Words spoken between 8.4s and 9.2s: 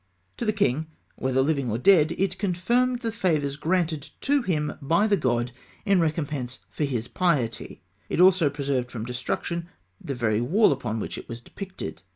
preserved from